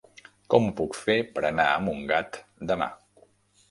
[0.53, 2.43] Com ho puc fer per anar a Montgat
[2.75, 2.93] demà?